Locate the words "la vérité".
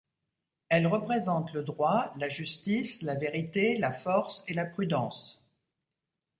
3.03-3.77